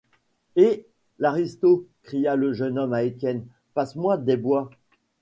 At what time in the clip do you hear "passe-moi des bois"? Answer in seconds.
3.75-4.71